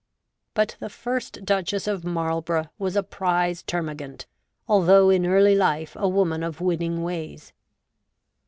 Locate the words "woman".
6.09-6.41